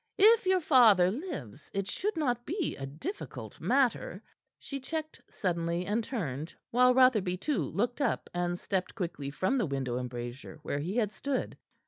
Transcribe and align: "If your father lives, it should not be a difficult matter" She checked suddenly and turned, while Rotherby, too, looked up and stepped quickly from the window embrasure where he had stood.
"If 0.17 0.47
your 0.47 0.61
father 0.61 1.11
lives, 1.11 1.69
it 1.75 1.85
should 1.87 2.17
not 2.17 2.43
be 2.43 2.75
a 2.75 2.87
difficult 2.87 3.61
matter" 3.61 4.23
She 4.57 4.79
checked 4.79 5.21
suddenly 5.29 5.85
and 5.85 6.03
turned, 6.03 6.55
while 6.71 6.95
Rotherby, 6.95 7.37
too, 7.37 7.61
looked 7.65 8.01
up 8.01 8.27
and 8.33 8.57
stepped 8.57 8.95
quickly 8.95 9.29
from 9.29 9.59
the 9.59 9.67
window 9.67 9.99
embrasure 9.99 10.57
where 10.63 10.79
he 10.79 10.95
had 10.95 11.11
stood. 11.11 11.55